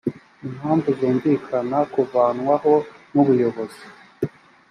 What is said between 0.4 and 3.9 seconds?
impamvu zumvikana kuvanwaho n ubuyobozi